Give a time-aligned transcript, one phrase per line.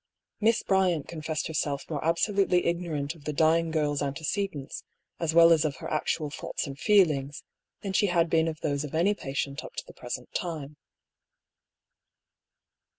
[0.39, 4.83] Miss Bryant confessed herself more absolutely igno rant of the dying girl's antecedents,
[5.19, 7.43] as well as of her actual thoughts and feelings,
[7.81, 10.75] than she had been of those of any patient up to the present time.